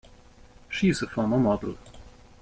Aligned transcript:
She 0.67 0.89
is 0.89 1.03
a 1.03 1.07
former 1.07 1.37
model. 1.37 1.77